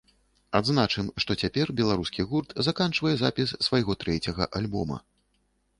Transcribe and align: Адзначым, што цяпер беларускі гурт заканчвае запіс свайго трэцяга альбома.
Адзначым, 0.59 1.11
што 1.23 1.31
цяпер 1.43 1.73
беларускі 1.81 2.25
гурт 2.33 2.57
заканчвае 2.69 3.15
запіс 3.25 3.49
свайго 3.69 3.91
трэцяга 4.05 4.51
альбома. 4.61 4.97